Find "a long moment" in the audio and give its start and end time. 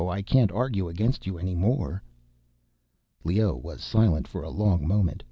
4.41-5.19